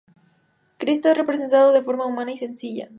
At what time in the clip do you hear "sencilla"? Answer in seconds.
2.37-2.89